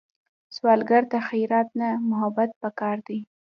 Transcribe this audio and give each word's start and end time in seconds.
سوالګر 0.55 1.03
ته 1.11 1.17
خیرات 1.27 1.67
نه، 1.79 1.89
محبت 2.09 2.49
پکار 2.61 2.97
دی 3.07 3.19